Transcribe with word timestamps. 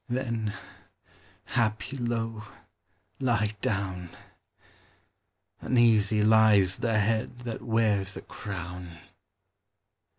Then, 0.09 0.55
happy 1.45 1.95
low, 1.95 2.45
lie 3.19 3.51
down; 3.61 4.09
Uneasy 5.59 6.23
lies 6.23 6.77
the 6.77 6.97
head 6.97 7.41
that 7.41 7.61
wears 7.61 8.17
a 8.17 8.21
crown. 8.23 8.97